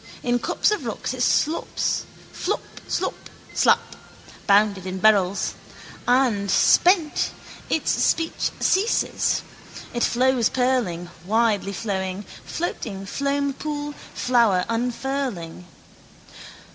In 0.23 0.39
cups 0.39 0.71
of 0.71 0.83
rocks 0.87 1.13
it 1.13 1.21
slops: 1.21 2.05
flop, 2.33 2.63
slop, 2.87 3.13
slap: 3.53 3.95
bounded 4.47 4.87
in 4.87 4.97
barrels. 4.97 5.53
And, 6.07 6.49
spent, 6.49 7.29
its 7.69 7.91
speech 7.91 8.49
ceases. 8.59 9.43
It 9.93 10.03
flows 10.03 10.49
purling, 10.49 11.11
widely 11.23 11.71
flowing, 11.73 12.23
floating 12.47 13.05
foampool, 13.05 13.93
flower 14.15 14.65
unfurling. 14.69 15.67